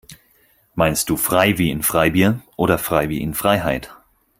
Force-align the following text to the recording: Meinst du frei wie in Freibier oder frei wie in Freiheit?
Meinst 0.73 1.11
du 1.11 1.15
frei 1.15 1.59
wie 1.59 1.69
in 1.69 1.83
Freibier 1.83 2.41
oder 2.55 2.79
frei 2.79 3.09
wie 3.09 3.21
in 3.21 3.35
Freiheit? 3.35 3.93